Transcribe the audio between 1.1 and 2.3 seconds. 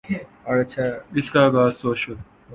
اس کا آغاز سوشل